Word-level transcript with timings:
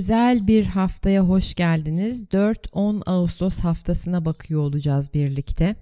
Özel 0.00 0.46
bir 0.46 0.64
haftaya 0.64 1.22
hoş 1.22 1.54
geldiniz. 1.54 2.24
4-10 2.24 3.02
Ağustos 3.06 3.58
haftasına 3.58 4.24
bakıyor 4.24 4.60
olacağız 4.60 5.14
birlikte. 5.14 5.76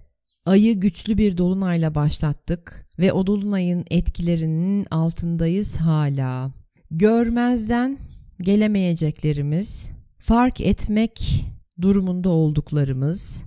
Ayı 0.47 0.81
güçlü 0.81 1.19
bir 1.19 1.39
dolunayla 1.39 1.95
başlattık 1.95 2.87
ve 2.99 3.13
o 3.13 3.27
dolunayın 3.27 3.85
etkilerinin 3.91 4.87
altındayız 4.91 5.77
hala. 5.77 6.53
Görmezden 6.91 7.99
gelemeyeceklerimiz, 8.41 9.91
fark 10.19 10.61
etmek 10.61 11.45
durumunda 11.81 12.29
olduklarımız, 12.29 13.43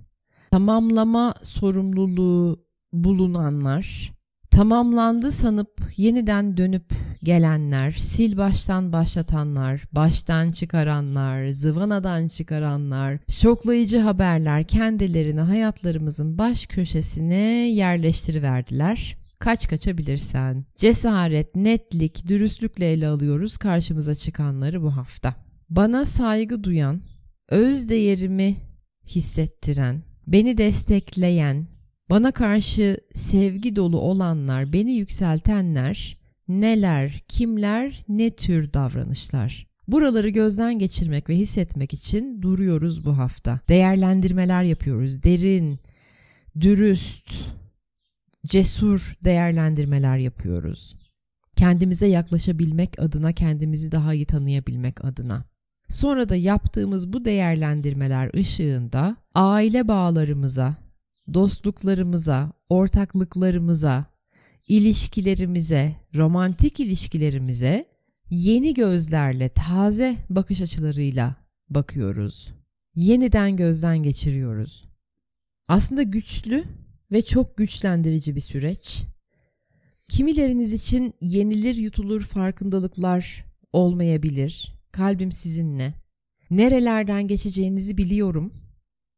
tamamlama 0.51 1.33
sorumluluğu 1.43 2.65
bulunanlar, 2.93 4.13
tamamlandı 4.51 5.31
sanıp 5.31 5.81
yeniden 5.97 6.57
dönüp 6.57 6.93
gelenler, 7.23 7.91
sil 8.11 8.33
baştan 8.37 8.93
başlatanlar, 8.93 9.81
baştan 9.91 10.51
çıkaranlar, 10.51 11.47
zıvanadan 11.47 12.27
çıkaranlar, 12.27 13.17
şoklayıcı 13.29 13.99
haberler 13.99 14.63
kendilerini 14.63 15.41
hayatlarımızın 15.41 16.37
baş 16.37 16.65
köşesine 16.65 17.69
yerleştiriverdiler. 17.69 19.17
Kaç 19.39 19.67
kaçabilirsen. 19.67 20.65
Cesaret, 20.75 21.55
netlik, 21.55 22.27
dürüstlükle 22.27 22.91
ele 22.91 23.07
alıyoruz 23.07 23.57
karşımıza 23.57 24.15
çıkanları 24.15 24.81
bu 24.81 24.95
hafta. 24.97 25.35
Bana 25.69 26.05
saygı 26.05 26.63
duyan, 26.63 27.01
öz 27.49 27.89
değerimi 27.89 28.55
hissettiren, 29.05 30.03
beni 30.27 30.57
destekleyen, 30.57 31.67
bana 32.11 32.31
karşı 32.31 32.97
sevgi 33.13 33.75
dolu 33.75 33.99
olanlar, 33.99 34.73
beni 34.73 34.91
yükseltenler 34.91 36.17
neler, 36.47 37.23
kimler, 37.27 38.05
ne 38.09 38.29
tür 38.29 38.73
davranışlar? 38.73 39.67
Buraları 39.87 40.29
gözden 40.29 40.79
geçirmek 40.79 41.29
ve 41.29 41.35
hissetmek 41.35 41.93
için 41.93 42.41
duruyoruz 42.41 43.05
bu 43.05 43.17
hafta. 43.17 43.59
Değerlendirmeler 43.69 44.63
yapıyoruz. 44.63 45.23
Derin, 45.23 45.79
dürüst, 46.61 47.33
cesur 48.45 49.17
değerlendirmeler 49.23 50.17
yapıyoruz. 50.17 50.95
Kendimize 51.55 52.07
yaklaşabilmek 52.07 52.99
adına, 52.99 53.33
kendimizi 53.33 53.91
daha 53.91 54.13
iyi 54.13 54.25
tanıyabilmek 54.25 55.05
adına. 55.05 55.43
Sonra 55.89 56.29
da 56.29 56.35
yaptığımız 56.35 57.13
bu 57.13 57.25
değerlendirmeler 57.25 58.33
ışığında 58.35 59.15
aile 59.33 59.87
bağlarımıza, 59.87 60.75
dostluklarımıza, 61.33 62.51
ortaklıklarımıza, 62.69 64.05
ilişkilerimize, 64.67 65.95
romantik 66.15 66.79
ilişkilerimize 66.79 67.85
yeni 68.29 68.73
gözlerle, 68.73 69.49
taze 69.49 70.17
bakış 70.29 70.61
açılarıyla 70.61 71.35
bakıyoruz. 71.69 72.53
Yeniden 72.95 73.55
gözden 73.55 74.03
geçiriyoruz. 74.03 74.83
Aslında 75.67 76.03
güçlü 76.03 76.63
ve 77.11 77.21
çok 77.21 77.57
güçlendirici 77.57 78.35
bir 78.35 78.41
süreç. 78.41 79.03
Kimileriniz 80.09 80.73
için 80.73 81.13
yenilir 81.21 81.75
yutulur 81.75 82.21
farkındalıklar 82.21 83.45
olmayabilir. 83.73 84.73
Kalbim 84.91 85.31
sizinle. 85.31 85.93
Nerelerden 86.51 87.27
geçeceğinizi 87.27 87.97
biliyorum. 87.97 88.53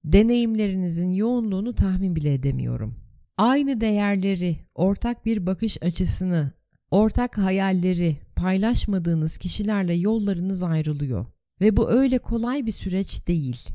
Deneyimlerinizin 0.03 1.11
yoğunluğunu 1.11 1.75
tahmin 1.75 2.15
bile 2.15 2.33
edemiyorum 2.33 3.03
aynı 3.37 3.81
değerleri, 3.81 4.57
ortak 4.75 5.25
bir 5.25 5.45
bakış 5.45 5.83
açısını, 5.83 6.51
ortak 6.91 7.37
hayalleri 7.37 8.17
paylaşmadığınız 8.35 9.37
kişilerle 9.37 9.93
yollarınız 9.93 10.63
ayrılıyor. 10.63 11.25
Ve 11.61 11.77
bu 11.77 11.91
öyle 11.91 12.19
kolay 12.19 12.65
bir 12.65 12.71
süreç 12.71 13.27
değil. 13.27 13.69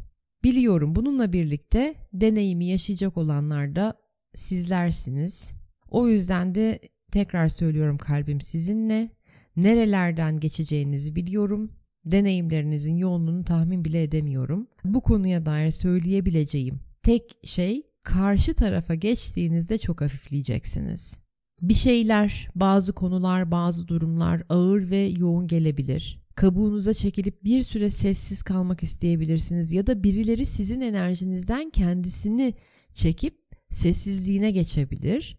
Biliyorum 0.45 0.95
bununla 0.95 1.33
birlikte 1.33 1.95
deneyimi 2.13 2.67
yaşayacak 2.67 3.17
olanlar 3.17 3.77
da 3.77 3.95
sizlersiniz. 4.35 5.53
O 5.91 6.09
yüzden 6.09 6.55
de 6.55 6.81
tekrar 7.13 7.49
söylüyorum 7.49 7.99
kalbim 7.99 8.41
sizinle. 8.41 9.11
Nerelerden 9.57 10.41
geçeceğinizi 10.41 11.17
biliyorum. 11.17 11.73
Deneyimlerinizin 12.05 12.97
yoğunluğunu 12.97 13.45
tahmin 13.45 13.85
bile 13.85 14.03
edemiyorum. 14.03 14.67
Bu 14.85 15.01
konuya 15.01 15.47
dair 15.47 15.71
söyleyebileceğim 15.71 16.81
tek 17.03 17.37
şey 17.45 17.83
karşı 18.03 18.55
tarafa 18.55 18.95
geçtiğinizde 18.95 19.79
çok 19.79 20.01
hafifleyeceksiniz. 20.01 21.19
Bir 21.63 21.75
şeyler, 21.75 22.49
bazı 22.55 22.93
konular, 22.93 23.51
bazı 23.51 23.89
durumlar 23.89 24.43
ağır 24.49 24.91
ve 24.91 24.99
yoğun 25.19 25.47
gelebilir. 25.47 26.23
Kabuğunuza 26.35 26.95
çekilip 26.95 27.45
bir 27.45 27.63
süre 27.63 27.91
sessiz 27.91 28.43
kalmak 28.43 28.83
isteyebilirsiniz 28.83 29.73
ya 29.73 29.87
da 29.87 30.03
birileri 30.03 30.47
sizin 30.47 30.81
enerjinizden 30.81 31.71
kendisini 31.71 32.55
çekip 32.95 33.39
sessizliğine 33.71 34.51
geçebilir. 34.51 35.39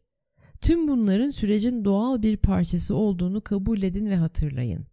Tüm 0.61 0.87
bunların 0.87 1.29
sürecin 1.29 1.85
doğal 1.85 2.21
bir 2.21 2.37
parçası 2.37 2.95
olduğunu 2.95 3.41
kabul 3.41 3.81
edin 3.81 4.09
ve 4.09 4.15
hatırlayın. 4.15 4.85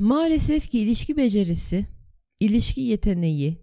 Maalesef 0.00 0.70
ki 0.70 0.78
ilişki 0.78 1.16
becerisi, 1.16 1.86
ilişki 2.40 2.80
yeteneği, 2.80 3.58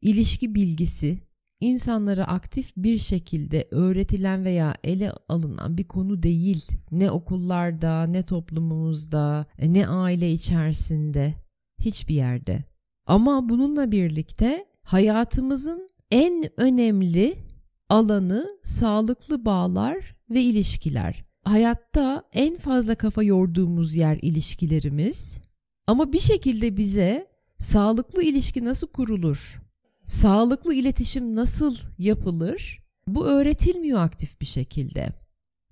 ilişki 0.00 0.54
bilgisi 0.54 1.18
insanlara 1.60 2.24
aktif 2.24 2.72
bir 2.76 2.98
şekilde 2.98 3.68
öğretilen 3.70 4.44
veya 4.44 4.74
ele 4.84 5.12
alınan 5.28 5.78
bir 5.78 5.84
konu 5.84 6.22
değil. 6.22 6.66
Ne 6.90 7.10
okullarda, 7.10 8.06
ne 8.06 8.22
toplumumuzda, 8.22 9.46
e, 9.58 9.72
ne 9.72 9.86
aile 9.86 10.32
içerisinde, 10.32 11.34
hiçbir 11.80 12.14
yerde. 12.14 12.64
Ama 13.06 13.48
bununla 13.48 13.90
birlikte 13.90 14.66
hayatımızın 14.82 15.88
en 16.10 16.60
önemli 16.60 17.36
alanı 17.88 18.46
sağlıklı 18.64 19.44
bağlar 19.44 20.16
ve 20.30 20.42
ilişkiler. 20.42 21.24
Hayatta 21.44 22.24
en 22.32 22.56
fazla 22.56 22.94
kafa 22.94 23.22
yorduğumuz 23.22 23.96
yer 23.96 24.18
ilişkilerimiz. 24.22 25.41
Ama 25.86 26.12
bir 26.12 26.20
şekilde 26.20 26.76
bize 26.76 27.26
sağlıklı 27.58 28.22
ilişki 28.22 28.64
nasıl 28.64 28.86
kurulur? 28.86 29.62
Sağlıklı 30.04 30.74
iletişim 30.74 31.36
nasıl 31.36 31.76
yapılır? 31.98 32.82
Bu 33.06 33.26
öğretilmiyor 33.26 34.00
aktif 34.00 34.40
bir 34.40 34.46
şekilde. 34.46 35.08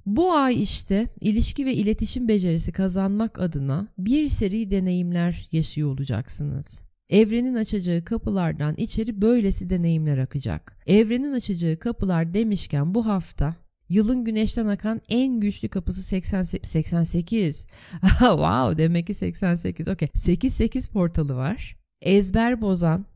Bu 0.07 0.33
ay 0.33 0.63
işte 0.63 1.07
ilişki 1.21 1.67
ve 1.67 1.75
iletişim 1.75 2.29
becerisi 2.29 2.73
kazanmak 2.73 3.39
adına 3.39 3.89
bir 3.99 4.29
seri 4.29 4.71
deneyimler 4.71 5.49
yaşıyor 5.53 5.89
olacaksınız. 5.89 6.81
Evrenin 7.11 7.55
açacağı 7.55 8.05
kapılardan 8.05 8.75
içeri 8.77 9.23
böylesi 9.23 9.71
deneyimler 9.71 10.19
akacak. 10.19 10.77
Evrenin 10.87 11.33
açacağı 11.33 11.77
kapılar 11.77 12.35
demişken 12.35 12.95
bu 12.95 13.07
hafta 13.07 13.57
yılın 13.91 14.25
güneşten 14.25 14.67
akan 14.67 15.01
en 15.09 15.41
güçlü 15.41 15.69
kapısı 15.69 16.03
88. 16.03 16.71
88. 16.71 17.67
wow 18.19 18.79
demek 18.79 19.07
ki 19.07 19.15
88. 19.15 19.89
Okey. 19.89 20.09
88 20.15 20.89
portalı 20.89 21.37
var. 21.37 21.77
Ezber 22.03 22.61
bozan, 22.61 23.07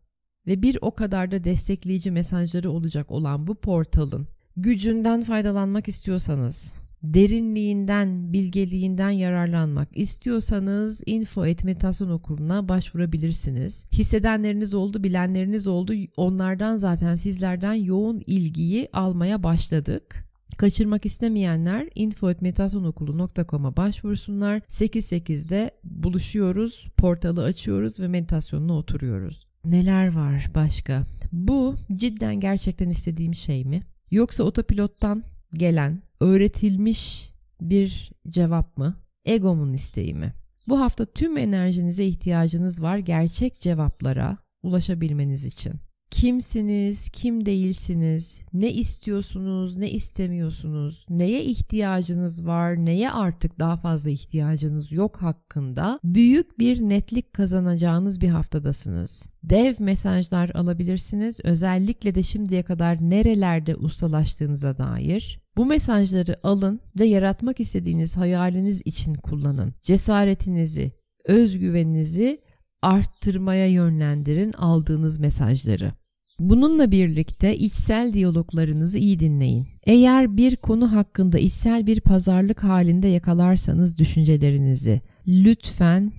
ve 0.47 0.63
bir 0.63 0.79
o 0.81 0.95
kadar 0.95 1.31
da 1.31 1.45
destekleyici 1.45 2.11
mesajları 2.11 2.71
olacak 2.71 3.11
olan 3.11 3.47
bu 3.47 3.55
portalın 3.55 4.27
gücünden 4.57 5.23
faydalanmak 5.23 5.89
istiyorsanız, 5.89 6.75
derinliğinden, 7.03 8.33
bilgeliğinden 8.33 9.11
yararlanmak 9.11 9.89
istiyorsanız 9.93 11.03
info 11.07 11.47
et 11.47 11.65
meditasyon 11.65 12.11
okuluna 12.11 12.69
başvurabilirsiniz. 12.69 13.87
Hissedenleriniz 13.93 14.75
oldu, 14.75 15.05
bilenleriniz 15.05 15.67
oldu. 15.67 15.95
Onlardan 16.17 16.77
zaten 16.77 17.15
sizlerden 17.15 17.75
yoğun 17.75 18.23
ilgiyi 18.27 18.89
almaya 18.93 19.43
başladık. 19.43 20.25
Kaçırmak 20.57 21.07
istemeyenler 21.07 21.89
info.meditasyonokulu.com'a 21.95 23.77
başvursunlar. 23.77 24.59
8-8'de 24.59 25.71
buluşuyoruz, 25.85 26.87
portalı 26.97 27.45
açıyoruz 27.45 28.01
ve 28.01 28.09
meditasyonuna 28.09 28.73
oturuyoruz. 28.73 29.49
Neler 29.65 30.15
var 30.15 30.51
başka? 30.55 31.05
Bu 31.33 31.75
cidden 31.93 32.41
gerçekten 32.41 32.89
istediğim 32.89 33.35
şey 33.35 33.65
mi? 33.65 33.83
Yoksa 34.11 34.45
otopilottan 34.45 35.23
gelen, 35.53 36.03
öğretilmiş 36.21 37.31
bir 37.61 38.13
cevap 38.29 38.79
mı? 38.79 38.97
Egomun 39.25 39.73
isteği 39.73 40.15
mi? 40.15 40.33
Bu 40.69 40.81
hafta 40.81 41.05
tüm 41.05 41.37
enerjinize 41.37 42.05
ihtiyacınız 42.05 42.83
var 42.83 42.99
gerçek 42.99 43.61
cevaplara 43.61 44.39
ulaşabilmeniz 44.63 45.45
için 45.45 45.73
kimsiniz, 46.15 47.09
kim 47.09 47.47
değilsiniz, 47.47 48.41
ne 48.53 48.73
istiyorsunuz, 48.73 49.77
ne 49.77 49.91
istemiyorsunuz, 49.91 51.07
neye 51.11 51.45
ihtiyacınız 51.45 52.47
var, 52.47 52.85
neye 52.85 53.11
artık 53.11 53.59
daha 53.59 53.77
fazla 53.77 54.11
ihtiyacınız 54.11 54.93
yok 54.93 55.17
hakkında 55.17 56.01
büyük 56.05 56.59
bir 56.59 56.81
netlik 56.81 57.33
kazanacağınız 57.33 58.21
bir 58.21 58.29
haftadasınız. 58.29 59.27
Dev 59.43 59.75
mesajlar 59.79 60.51
alabilirsiniz. 60.51 61.41
Özellikle 61.45 62.15
de 62.15 62.23
şimdiye 62.23 62.63
kadar 62.63 63.11
nerelerde 63.11 63.77
ustalaştığınıza 63.77 64.79
dair. 64.79 65.41
Bu 65.57 65.67
mesajları 65.67 66.37
alın 66.43 66.81
ve 67.01 67.05
yaratmak 67.05 67.61
istediğiniz 67.61 68.17
hayaliniz 68.17 68.83
için 68.85 69.15
kullanın. 69.15 69.75
Cesaretinizi, 69.83 70.93
özgüveninizi 71.25 72.41
arttırmaya 72.83 73.67
yönlendirin 73.67 74.53
aldığınız 74.53 75.19
mesajları. 75.19 75.93
Bununla 76.41 76.91
birlikte 76.91 77.57
içsel 77.57 78.13
diyaloglarınızı 78.13 78.99
iyi 78.99 79.21
dinleyin. 79.21 79.67
Eğer 79.87 80.37
bir 80.37 80.57
konu 80.57 80.93
hakkında 80.93 81.39
içsel 81.39 81.87
bir 81.87 82.01
pazarlık 82.01 82.65
halinde 82.65 83.09
yakalarsanız 83.09 83.99
düşüncelerinizi 83.99 85.01
lütfen 85.27 86.13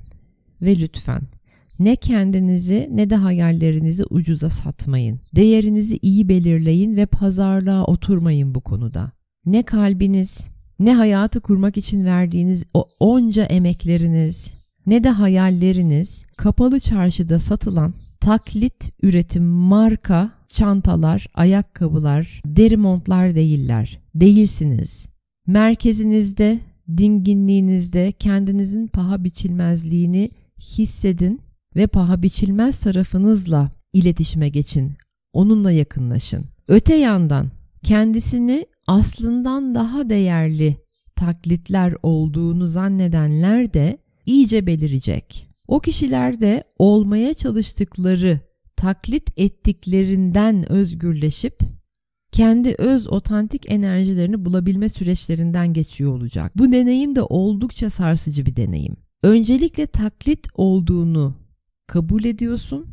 ve 0.62 0.80
lütfen 0.80 1.22
ne 1.80 1.96
kendinizi 1.96 2.90
ne 2.92 3.10
de 3.10 3.16
hayallerinizi 3.16 4.04
ucuza 4.10 4.50
satmayın. 4.50 5.20
Değerinizi 5.36 6.00
iyi 6.02 6.30
belirleyin 6.30 6.96
ve 6.96 7.06
pazarlığa 7.06 7.86
oturmayın 7.86 8.56
bu 8.56 8.62
konuda. 8.62 9.12
Ne 9.46 9.64
kalbiniz, 9.64 10.38
ne 10.80 10.94
hayatı 10.94 11.42
kurmak 11.42 11.78
için 11.78 12.06
verdiğiniz 12.06 12.64
o 12.74 12.86
onca 13.00 13.44
emekleriniz, 13.44 14.54
ne 14.86 15.04
de 15.04 15.10
hayalleriniz 15.10 16.26
kapalı 16.38 16.80
çarşıda 16.80 17.40
satılan 17.40 17.94
taklit 18.26 18.92
üretim 19.02 19.44
marka 19.44 20.32
çantalar, 20.48 21.28
ayakkabılar, 21.34 22.42
deri 22.46 22.78
montlar 22.78 23.36
değiller. 23.36 24.00
Değilsiniz. 24.16 25.08
Merkezinizde, 25.48 26.60
dinginliğinizde 26.98 28.12
kendinizin 28.12 28.88
paha 28.88 29.24
biçilmezliğini 29.24 30.32
hissedin 30.60 31.42
ve 31.76 31.88
paha 31.88 32.22
biçilmez 32.24 32.80
tarafınızla 32.80 33.72
iletişime 33.94 34.50
geçin. 34.50 34.92
Onunla 35.34 35.72
yakınlaşın. 35.72 36.46
Öte 36.68 36.96
yandan 36.96 37.52
kendisini 37.84 38.66
aslından 38.88 39.76
daha 39.76 40.10
değerli 40.10 40.78
taklitler 41.16 41.94
olduğunu 42.04 42.68
zannedenler 42.68 43.74
de 43.74 43.98
iyice 44.26 44.68
belirecek. 44.68 45.55
O 45.68 45.80
kişiler 45.80 46.42
de 46.42 46.64
olmaya 46.80 47.34
çalıştıkları, 47.34 48.40
taklit 48.76 49.30
ettiklerinden 49.38 50.72
özgürleşip 50.72 51.60
kendi 52.32 52.76
öz 52.78 53.08
otantik 53.08 53.72
enerjilerini 53.72 54.46
bulabilme 54.46 54.90
süreçlerinden 54.90 55.74
geçiyor 55.74 56.14
olacak. 56.14 56.52
Bu 56.56 56.72
deneyim 56.72 57.16
de 57.16 57.22
oldukça 57.22 57.90
sarsıcı 57.90 58.46
bir 58.46 58.56
deneyim. 58.56 58.96
Öncelikle 59.24 59.88
taklit 59.88 60.48
olduğunu 60.54 61.36
kabul 61.88 62.24
ediyorsun. 62.24 62.88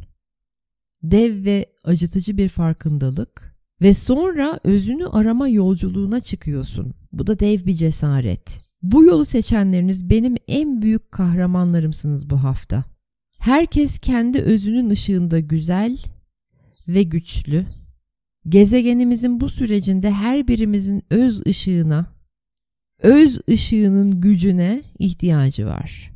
Dev 1.02 1.44
ve 1.44 1.66
acıtıcı 1.84 2.36
bir 2.36 2.48
farkındalık 2.48 3.56
ve 3.80 3.94
sonra 3.94 4.60
özünü 4.64 5.06
arama 5.06 5.48
yolculuğuna 5.48 6.20
çıkıyorsun. 6.20 6.94
Bu 7.12 7.26
da 7.26 7.40
dev 7.40 7.66
bir 7.66 7.74
cesaret. 7.74 8.61
Bu 8.82 9.04
yolu 9.04 9.24
seçenleriniz 9.24 10.10
benim 10.10 10.34
en 10.48 10.82
büyük 10.82 11.12
kahramanlarımsınız 11.12 12.30
bu 12.30 12.44
hafta. 12.44 12.84
Herkes 13.38 13.98
kendi 13.98 14.38
özünün 14.38 14.90
ışığında 14.90 15.40
güzel 15.40 15.98
ve 16.88 17.02
güçlü. 17.02 17.66
Gezegenimizin 18.48 19.40
bu 19.40 19.48
sürecinde 19.48 20.10
her 20.10 20.48
birimizin 20.48 21.02
öz 21.10 21.46
ışığına, 21.46 22.06
öz 22.98 23.40
ışığının 23.50 24.20
gücüne 24.20 24.82
ihtiyacı 24.98 25.66
var. 25.66 26.12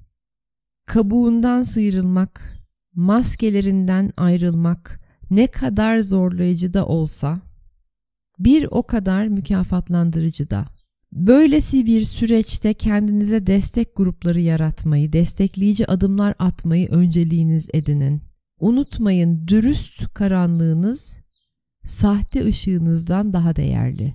Kabuğundan 0.86 1.62
sıyrılmak, 1.62 2.62
maskelerinden 2.94 4.12
ayrılmak 4.16 5.00
ne 5.30 5.46
kadar 5.46 5.98
zorlayıcı 5.98 6.74
da 6.74 6.86
olsa 6.86 7.40
bir 8.38 8.68
o 8.70 8.82
kadar 8.82 9.26
mükafatlandırıcı 9.26 10.50
da. 10.50 10.75
Böylesi 11.12 11.86
bir 11.86 12.02
süreçte 12.04 12.74
kendinize 12.74 13.46
destek 13.46 13.96
grupları 13.96 14.40
yaratmayı, 14.40 15.12
destekleyici 15.12 15.86
adımlar 15.90 16.34
atmayı 16.38 16.88
önceliğiniz 16.88 17.68
edinin. 17.74 18.22
Unutmayın 18.60 19.48
dürüst 19.48 20.14
karanlığınız 20.14 21.16
sahte 21.84 22.44
ışığınızdan 22.44 23.32
daha 23.32 23.56
değerli. 23.56 24.14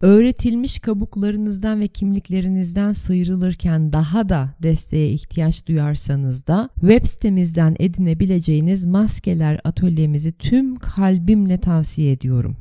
Öğretilmiş 0.00 0.78
kabuklarınızdan 0.78 1.80
ve 1.80 1.88
kimliklerinizden 1.88 2.92
sıyrılırken 2.92 3.92
daha 3.92 4.28
da 4.28 4.54
desteğe 4.62 5.10
ihtiyaç 5.10 5.66
duyarsanız 5.66 6.46
da 6.46 6.68
web 6.80 7.06
sitemizden 7.06 7.76
edinebileceğiniz 7.78 8.86
maskeler 8.86 9.60
atölyemizi 9.64 10.32
tüm 10.32 10.76
kalbimle 10.76 11.58
tavsiye 11.58 12.12
ediyorum. 12.12 12.56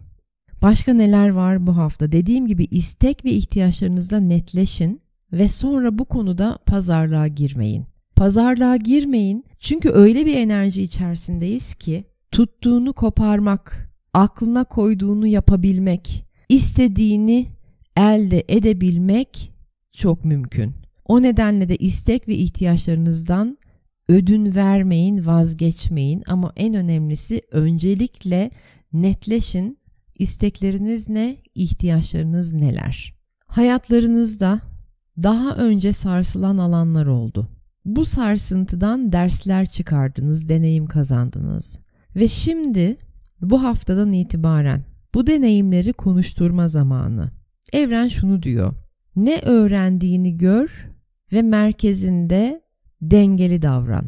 Başka 0.64 0.94
neler 0.94 1.30
var 1.30 1.68
bu 1.68 1.78
hafta? 1.78 2.12
Dediğim 2.12 2.48
gibi 2.48 2.64
istek 2.64 3.26
ve 3.26 3.32
ihtiyaçlarınızda 3.32 4.20
netleşin 4.20 5.02
ve 5.32 5.48
sonra 5.48 5.98
bu 5.98 6.06
konuda 6.06 6.60
pazarlığa 6.66 7.28
girmeyin. 7.28 7.86
Pazarlığa 8.16 8.78
girmeyin 8.78 9.46
çünkü 9.60 9.90
öyle 9.90 10.26
bir 10.26 10.38
enerji 10.38 10.84
içerisindeyiz 10.84 11.76
ki 11.76 12.04
tuttuğunu 12.32 12.94
koparmak, 12.94 13.94
aklına 14.14 14.64
koyduğunu 14.64 15.28
yapabilmek, 15.28 16.26
istediğini 16.50 17.48
elde 17.98 18.44
edebilmek 18.48 19.52
çok 19.94 20.26
mümkün. 20.26 20.74
O 21.06 21.22
nedenle 21.22 21.70
de 21.70 21.76
istek 21.76 22.28
ve 22.28 22.36
ihtiyaçlarınızdan 22.36 23.58
ödün 24.10 24.56
vermeyin, 24.56 25.26
vazgeçmeyin 25.26 26.24
ama 26.28 26.54
en 26.56 26.74
önemlisi 26.74 27.42
öncelikle 27.52 28.52
netleşin 28.94 29.83
İstekleriniz 30.20 31.10
ne? 31.10 31.38
İhtiyaçlarınız 31.56 32.54
neler? 32.54 33.16
Hayatlarınızda 33.46 34.62
daha 35.24 35.56
önce 35.56 35.94
sarsılan 35.94 36.58
alanlar 36.58 37.06
oldu. 37.06 37.50
Bu 37.86 38.06
sarsıntıdan 38.06 39.12
dersler 39.12 39.66
çıkardınız, 39.66 40.50
deneyim 40.50 40.86
kazandınız. 40.86 41.80
Ve 42.16 42.28
şimdi 42.28 42.98
bu 43.42 43.64
haftadan 43.64 44.14
itibaren 44.14 44.84
bu 45.14 45.28
deneyimleri 45.28 45.94
konuşturma 45.94 46.68
zamanı. 46.68 47.32
Evren 47.74 48.08
şunu 48.08 48.44
diyor. 48.44 48.74
Ne 49.16 49.40
öğrendiğini 49.40 50.38
gör 50.38 50.90
ve 51.32 51.42
merkezinde 51.42 52.62
dengeli 53.02 53.62
davran. 53.62 54.06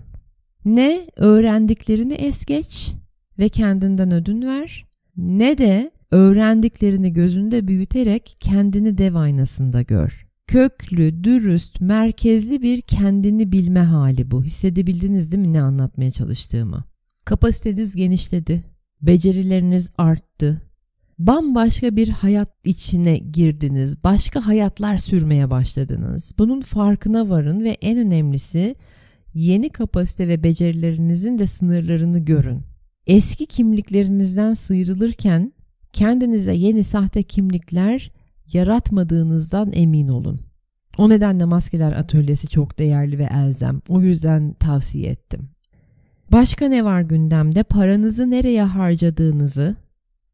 Ne 0.66 1.08
öğrendiklerini 1.16 2.14
es 2.14 2.46
geç 2.46 2.94
ve 3.40 3.50
kendinden 3.50 4.12
ödün 4.12 4.42
ver 4.42 4.86
ne 5.18 5.58
de 5.58 5.92
öğrendiklerini 6.12 7.14
gözünde 7.14 7.68
büyüterek 7.68 8.36
kendini 8.40 8.98
dev 8.98 9.16
aynasında 9.16 9.82
gör. 9.82 10.26
Köklü, 10.48 11.24
dürüst, 11.24 11.82
merkezli 11.82 12.62
bir 12.62 12.82
kendini 12.82 13.52
bilme 13.52 13.80
hali 13.80 14.32
bu. 14.32 14.44
Hissedebildiniz 14.44 15.32
değil 15.32 15.48
mi 15.48 15.54
ne 15.54 15.62
anlatmaya 15.62 16.12
çalıştığımı? 16.12 16.84
Kapasiteniz 17.26 17.96
genişledi, 17.96 18.64
becerileriniz 19.02 19.90
arttı. 19.98 20.62
Bambaşka 21.20 21.96
bir 21.96 22.10
hayat 22.10 22.50
içine 22.64 23.18
girdiniz, 23.18 24.04
başka 24.04 24.48
hayatlar 24.48 24.98
sürmeye 24.98 25.50
başladınız. 25.50 26.34
Bunun 26.38 26.62
farkına 26.62 27.30
varın 27.30 27.64
ve 27.64 27.70
en 27.70 27.98
önemlisi 27.98 28.76
yeni 29.34 29.70
kapasite 29.70 30.28
ve 30.28 30.44
becerilerinizin 30.44 31.40
de 31.40 31.48
sınırlarını 31.48 32.20
görün. 32.20 32.62
Eski 33.08 33.46
kimliklerinizden 33.46 34.54
sıyrılırken 34.54 35.54
kendinize 35.96 36.54
yeni 36.54 36.84
sahte 36.84 37.24
kimlikler 37.24 38.12
yaratmadığınızdan 38.54 39.72
emin 39.74 40.08
olun. 40.08 40.40
O 40.98 41.10
nedenle 41.10 41.46
maskeler 41.46 41.92
atölyesi 41.92 42.48
çok 42.48 42.80
değerli 42.80 43.18
ve 43.18 43.24
elzem. 43.24 43.82
O 43.90 44.02
yüzden 44.02 44.54
tavsiye 44.54 45.10
ettim. 45.10 45.50
Başka 46.32 46.68
ne 46.68 46.86
var 46.86 47.02
gündemde? 47.02 47.64
Paranızı 47.64 48.32
nereye 48.32 48.64
harcadığınızı, 48.64 49.76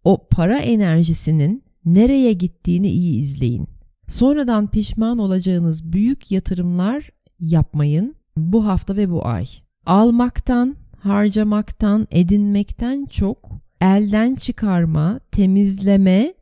o 0.04 0.28
para 0.32 0.58
enerjisinin 0.58 1.64
nereye 1.86 2.34
gittiğini 2.34 2.88
iyi 2.88 3.20
izleyin. 3.20 3.68
Sonradan 4.08 4.68
pişman 4.68 5.18
olacağınız 5.18 5.94
büyük 5.94 6.32
yatırımlar 6.32 7.10
yapmayın 7.40 8.16
bu 8.38 8.66
hafta 8.66 8.96
ve 8.96 9.12
bu 9.12 9.28
ay. 9.28 9.46
Almaktan, 9.86 10.76
harcamaktan, 11.00 12.08
edinmekten 12.12 13.06
çok 13.06 13.50
elden 13.82 14.36
çıkarma, 14.36 15.20
temizleme 15.32 16.34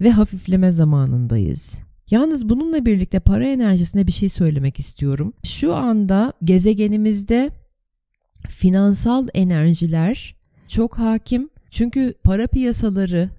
ve 0.00 0.10
hafifleme 0.10 0.70
zamanındayız. 0.70 1.74
Yalnız 2.10 2.48
bununla 2.48 2.86
birlikte 2.86 3.20
para 3.20 3.48
enerjisine 3.48 4.06
bir 4.06 4.12
şey 4.12 4.28
söylemek 4.28 4.78
istiyorum. 4.78 5.32
Şu 5.44 5.74
anda 5.74 6.32
gezegenimizde 6.44 7.50
finansal 8.48 9.28
enerjiler 9.34 10.36
çok 10.68 10.98
hakim. 10.98 11.48
Çünkü 11.70 12.14
para 12.24 12.46
piyasaları, 12.46 13.30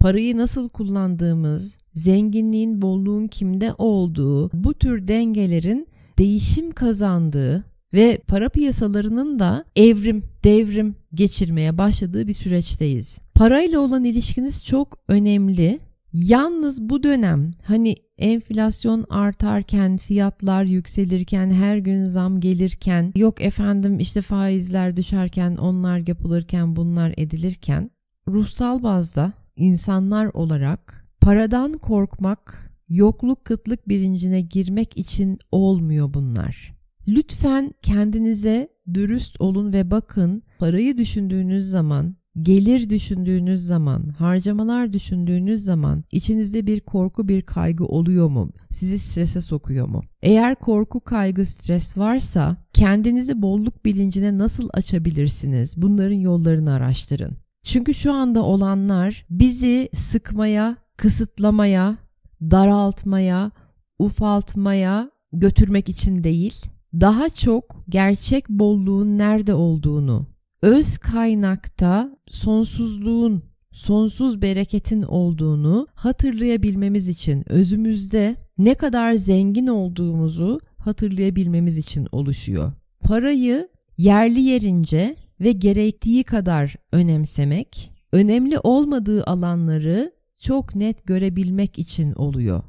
parayı 0.00 0.36
nasıl 0.36 0.68
kullandığımız, 0.68 1.78
zenginliğin, 1.94 2.82
bolluğun 2.82 3.26
kimde 3.26 3.74
olduğu, 3.78 4.50
bu 4.52 4.74
tür 4.74 5.08
dengelerin 5.08 5.88
değişim 6.18 6.72
kazandığı 6.72 7.69
ve 7.92 8.20
para 8.28 8.48
piyasalarının 8.48 9.38
da 9.38 9.64
evrim, 9.76 10.22
devrim 10.44 10.94
geçirmeye 11.14 11.78
başladığı 11.78 12.26
bir 12.26 12.32
süreçteyiz. 12.32 13.18
Parayla 13.34 13.80
olan 13.80 14.04
ilişkiniz 14.04 14.64
çok 14.64 14.98
önemli. 15.08 15.80
Yalnız 16.12 16.82
bu 16.82 17.02
dönem 17.02 17.50
hani 17.62 17.96
enflasyon 18.18 19.04
artarken, 19.10 19.96
fiyatlar 19.96 20.64
yükselirken, 20.64 21.50
her 21.50 21.76
gün 21.76 22.04
zam 22.04 22.40
gelirken, 22.40 23.12
yok 23.16 23.42
efendim 23.42 23.98
işte 23.98 24.22
faizler 24.22 24.96
düşerken, 24.96 25.56
onlar 25.56 26.08
yapılırken, 26.08 26.76
bunlar 26.76 27.14
edilirken 27.16 27.90
ruhsal 28.28 28.82
bazda 28.82 29.32
insanlar 29.56 30.30
olarak 30.34 31.08
paradan 31.20 31.72
korkmak, 31.72 32.70
yokluk 32.88 33.44
kıtlık 33.44 33.88
bilincine 33.88 34.40
girmek 34.40 34.96
için 34.96 35.38
olmuyor 35.52 36.14
bunlar. 36.14 36.79
Lütfen 37.08 37.74
kendinize 37.82 38.68
dürüst 38.94 39.40
olun 39.40 39.72
ve 39.72 39.90
bakın 39.90 40.42
parayı 40.58 40.98
düşündüğünüz 40.98 41.64
zaman 41.66 42.16
gelir 42.42 42.90
düşündüğünüz 42.90 43.60
zaman, 43.60 44.08
harcamalar 44.08 44.92
düşündüğünüz 44.92 45.64
zaman 45.64 46.04
içinizde 46.10 46.66
bir 46.66 46.80
korku, 46.80 47.28
bir 47.28 47.42
kaygı 47.42 47.84
oluyor 47.84 48.28
mu? 48.28 48.50
Sizi 48.70 48.98
strese 48.98 49.40
sokuyor 49.40 49.88
mu? 49.88 50.02
Eğer 50.22 50.54
korku, 50.54 51.00
kaygı, 51.00 51.46
stres 51.46 51.98
varsa 51.98 52.56
kendinizi 52.72 53.42
bolluk 53.42 53.84
bilincine 53.84 54.38
nasıl 54.38 54.68
açabilirsiniz? 54.72 55.82
Bunların 55.82 56.16
yollarını 56.16 56.72
araştırın. 56.72 57.36
Çünkü 57.62 57.94
şu 57.94 58.12
anda 58.12 58.42
olanlar 58.42 59.26
bizi 59.30 59.88
sıkmaya, 59.92 60.76
kısıtlamaya, 60.96 61.96
daraltmaya, 62.40 63.50
ufaltmaya 63.98 65.10
götürmek 65.32 65.88
için 65.88 66.24
değil, 66.24 66.64
daha 66.94 67.30
çok 67.30 67.84
gerçek 67.88 68.48
bolluğun 68.48 69.18
nerede 69.18 69.54
olduğunu, 69.54 70.26
öz 70.62 70.98
kaynakta 70.98 72.16
sonsuzluğun, 72.26 73.42
sonsuz 73.72 74.42
bereketin 74.42 75.02
olduğunu 75.02 75.86
hatırlayabilmemiz 75.94 77.08
için 77.08 77.52
özümüzde 77.52 78.36
ne 78.58 78.74
kadar 78.74 79.14
zengin 79.14 79.66
olduğumuzu 79.66 80.60
hatırlayabilmemiz 80.78 81.78
için 81.78 82.08
oluşuyor. 82.12 82.72
Parayı 83.00 83.68
yerli 83.98 84.40
yerince 84.40 85.16
ve 85.40 85.52
gerektiği 85.52 86.24
kadar 86.24 86.76
önemsemek, 86.92 87.92
önemli 88.12 88.58
olmadığı 88.58 89.24
alanları 89.24 90.12
çok 90.38 90.74
net 90.74 91.06
görebilmek 91.06 91.78
için 91.78 92.12
oluyor. 92.12 92.62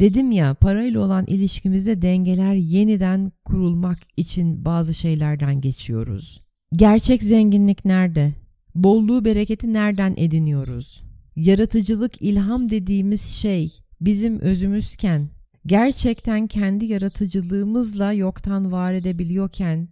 Dedim 0.00 0.32
ya 0.32 0.54
parayla 0.54 1.00
olan 1.00 1.24
ilişkimizde 1.26 2.02
dengeler 2.02 2.54
yeniden 2.54 3.32
kurulmak 3.44 3.98
için 4.16 4.64
bazı 4.64 4.94
şeylerden 4.94 5.60
geçiyoruz. 5.60 6.40
Gerçek 6.72 7.22
zenginlik 7.22 7.84
nerede? 7.84 8.32
Bolluğu 8.74 9.24
bereketi 9.24 9.72
nereden 9.72 10.14
ediniyoruz? 10.16 11.02
Yaratıcılık, 11.36 12.22
ilham 12.22 12.70
dediğimiz 12.70 13.22
şey 13.22 13.72
bizim 14.00 14.40
özümüzken, 14.40 15.28
gerçekten 15.66 16.46
kendi 16.46 16.84
yaratıcılığımızla 16.84 18.12
yoktan 18.12 18.72
var 18.72 18.94
edebiliyorken, 18.94 19.88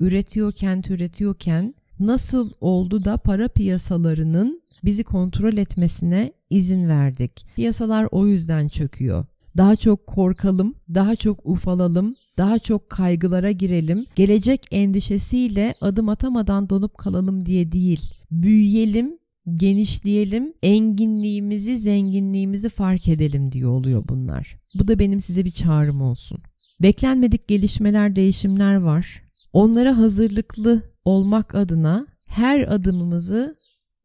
üretiyorken, 0.00 0.82
türetiyorken 0.82 1.74
nasıl 2.00 2.50
oldu 2.60 3.04
da 3.04 3.16
para 3.16 3.48
piyasalarının 3.48 4.62
bizi 4.84 5.04
kontrol 5.04 5.56
etmesine 5.56 6.32
izin 6.50 6.88
verdik. 6.88 7.46
Piyasalar 7.56 8.08
o 8.10 8.26
yüzden 8.26 8.68
çöküyor. 8.68 9.26
Daha 9.58 9.76
çok 9.76 10.06
korkalım, 10.06 10.74
daha 10.94 11.16
çok 11.16 11.40
ufalalım, 11.44 12.14
daha 12.38 12.58
çok 12.58 12.90
kaygılara 12.90 13.50
girelim, 13.50 14.06
gelecek 14.16 14.66
endişesiyle 14.70 15.74
adım 15.80 16.08
atamadan 16.08 16.70
donup 16.70 16.98
kalalım 16.98 17.46
diye 17.46 17.72
değil. 17.72 18.00
Büyüyelim, 18.30 19.18
genişleyelim, 19.54 20.54
enginliğimizi, 20.62 21.78
zenginliğimizi 21.78 22.68
fark 22.68 23.08
edelim 23.08 23.52
diye 23.52 23.66
oluyor 23.66 24.04
bunlar. 24.08 24.56
Bu 24.74 24.88
da 24.88 24.98
benim 24.98 25.20
size 25.20 25.44
bir 25.44 25.50
çağrım 25.50 26.02
olsun. 26.02 26.38
Beklenmedik 26.82 27.48
gelişmeler, 27.48 28.16
değişimler 28.16 28.74
var. 28.74 29.22
Onlara 29.52 29.98
hazırlıklı 29.98 30.82
olmak 31.04 31.54
adına 31.54 32.06
her 32.26 32.60
adımımızı 32.74 33.56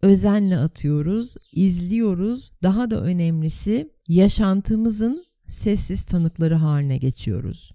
özenle 0.02 0.58
atıyoruz, 0.58 1.36
izliyoruz. 1.52 2.52
Daha 2.64 2.90
da 2.90 3.02
önemlisi 3.02 3.92
yaşantımızın 4.08 5.24
sessiz 5.54 6.04
tanıkları 6.04 6.56
haline 6.56 6.98
geçiyoruz. 6.98 7.72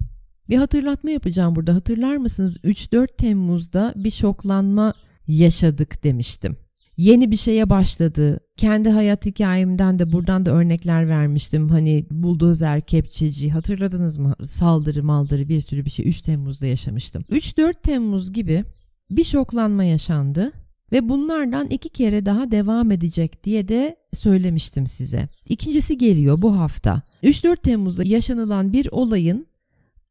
Bir 0.49 0.57
hatırlatma 0.57 1.11
yapacağım 1.11 1.57
burada. 1.57 1.75
Hatırlar 1.75 2.17
mısınız? 2.17 2.57
3-4 2.65 3.17
Temmuz'da 3.19 3.95
bir 3.97 4.11
şoklanma 4.11 4.95
yaşadık 5.27 6.05
demiştim. 6.05 6.57
Yeni 6.97 7.31
bir 7.31 7.37
şeye 7.37 7.71
başladı. 7.71 8.41
Kendi 8.57 8.89
hayat 8.89 9.27
hikayemden 9.27 9.99
de 9.99 10.13
buradan 10.13 10.47
da 10.47 10.51
örnekler 10.51 11.09
vermiştim. 11.09 11.69
Hani 11.69 12.07
buldozer, 12.11 12.81
kepçeci 12.81 13.51
hatırladınız 13.51 14.19
mı? 14.19 14.35
Saldırı, 14.43 15.05
maldırı 15.05 15.49
bir 15.49 15.61
sürü 15.61 15.85
bir 15.85 15.91
şey 15.91 16.09
3 16.09 16.21
Temmuz'da 16.23 16.67
yaşamıştım. 16.67 17.23
3-4 17.23 17.75
Temmuz 17.83 18.33
gibi 18.33 18.65
bir 19.11 19.25
şoklanma 19.25 19.85
yaşandı 19.85 20.53
ve 20.93 21.09
bunlardan 21.09 21.67
iki 21.67 21.89
kere 21.89 22.27
daha 22.27 22.51
devam 22.51 22.91
edecek 22.91 23.45
diye 23.45 23.69
de 23.69 23.97
söylemiştim 24.13 24.87
size. 24.87 25.29
İkincisi 25.49 25.99
geliyor 25.99 26.43
bu 26.43 26.59
hafta. 26.59 27.03
3-4 27.23 27.63
Temmuz'da 27.63 28.05
yaşanılan 28.05 28.73
bir 28.73 28.89
olayın 28.91 29.47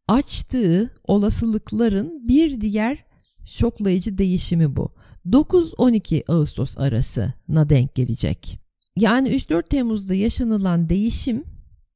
açtığı 0.07 0.91
olasılıkların 1.03 2.27
bir 2.27 2.61
diğer 2.61 3.03
şoklayıcı 3.45 4.17
değişimi 4.17 4.75
bu. 4.75 4.91
9-12 5.25 6.23
Ağustos 6.31 6.77
arasına 6.77 7.69
denk 7.69 7.95
gelecek. 7.95 8.59
Yani 8.95 9.29
3-4 9.29 9.69
Temmuz'da 9.69 10.13
yaşanılan 10.13 10.89
değişim 10.89 11.43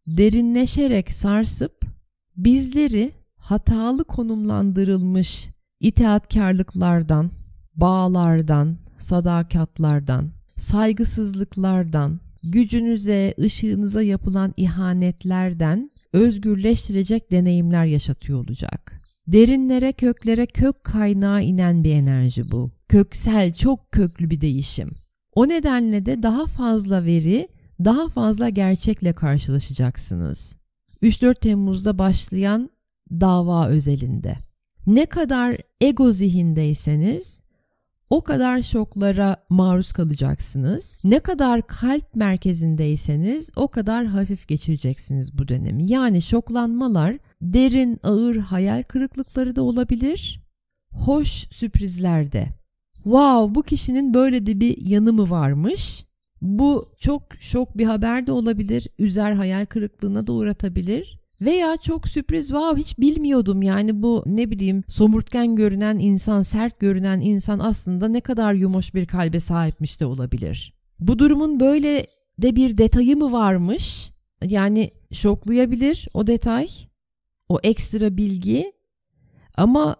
derinleşerek 0.07 1.11
sarsıp 1.11 1.85
bizleri 2.38 3.11
hatalı 3.35 4.03
konumlandırılmış 4.03 5.47
itaatkarlıklardan, 5.79 7.31
bağlardan, 7.81 8.77
sadakatlardan, 9.00 10.31
saygısızlıklardan, 10.57 12.19
gücünüze, 12.43 13.33
ışığınıza 13.39 14.01
yapılan 14.01 14.53
ihanetlerden 14.57 15.91
özgürleştirecek 16.13 17.31
deneyimler 17.31 17.85
yaşatıyor 17.85 18.39
olacak. 18.39 19.01
Derinlere, 19.27 19.93
köklere, 19.93 20.45
kök 20.45 20.83
kaynağı 20.83 21.43
inen 21.43 21.83
bir 21.83 21.95
enerji 21.95 22.51
bu. 22.51 22.71
Köksel, 22.89 23.53
çok 23.53 23.91
köklü 23.91 24.29
bir 24.29 24.41
değişim. 24.41 24.91
O 25.35 25.47
nedenle 25.47 26.05
de 26.05 26.23
daha 26.23 26.45
fazla 26.45 27.05
veri, 27.05 27.47
daha 27.79 28.07
fazla 28.07 28.50
gerçekle 28.50 29.13
karşılaşacaksınız. 29.13 30.55
3-4 31.03 31.39
Temmuz'da 31.39 31.97
başlayan 31.97 32.69
dava 33.11 33.67
özelinde. 33.67 34.35
Ne 34.88 35.05
kadar 35.05 35.57
ego 35.81 36.11
zihindeyseniz 36.11 37.40
o 38.12 38.22
kadar 38.22 38.62
şoklara 38.62 39.36
maruz 39.50 39.91
kalacaksınız. 39.91 41.00
Ne 41.03 41.20
kadar 41.20 41.68
kalp 41.68 42.15
merkezindeyseniz 42.15 43.50
o 43.56 43.68
kadar 43.68 44.06
hafif 44.06 44.48
geçireceksiniz 44.48 45.38
bu 45.38 45.48
dönemi. 45.48 45.91
Yani 45.91 46.22
şoklanmalar 46.22 47.18
derin, 47.41 48.00
ağır 48.03 48.36
hayal 48.36 48.84
kırıklıkları 48.84 49.56
da 49.56 49.63
olabilir. 49.63 50.41
Hoş 50.94 51.30
sürprizler 51.30 52.32
de. 52.32 52.48
Wow 52.94 53.56
bu 53.56 53.63
kişinin 53.63 54.13
böyle 54.13 54.46
de 54.46 54.60
bir 54.60 54.86
yanı 54.86 55.13
mı 55.13 55.30
varmış? 55.30 56.06
Bu 56.41 56.89
çok 57.00 57.24
şok 57.39 57.77
bir 57.77 57.86
haber 57.86 58.27
de 58.27 58.32
olabilir. 58.32 58.88
Üzer 59.00 59.32
hayal 59.32 59.65
kırıklığına 59.65 60.27
da 60.27 60.34
uğratabilir. 60.34 61.21
Veya 61.41 61.77
çok 61.77 62.07
sürpriz 62.07 62.48
wow 62.48 62.81
hiç 62.81 63.00
bilmiyordum 63.00 63.62
yani 63.62 64.03
bu 64.03 64.24
ne 64.25 64.51
bileyim 64.51 64.83
somurtken 64.88 65.55
görünen 65.55 66.00
insan 66.00 66.41
sert 66.41 66.79
görünen 66.79 67.19
insan 67.19 67.60
aslında 67.60 68.07
ne 68.07 68.21
kadar 68.21 68.53
yumuş 68.53 68.93
bir 68.93 69.05
kalbe 69.05 69.39
sahipmiş 69.39 70.00
de 70.00 70.05
olabilir. 70.05 70.74
Bu 71.00 71.19
durumun 71.19 71.60
böyle 71.60 72.07
de 72.38 72.55
bir 72.55 72.77
detayı 72.77 73.17
mı 73.17 73.31
varmış? 73.31 74.12
Yani 74.43 74.91
şoklayabilir 75.12 76.07
o 76.13 76.27
detay, 76.27 76.67
o 77.50 77.60
ekstra 77.63 78.17
bilgi. 78.17 78.71
Ama 79.55 79.95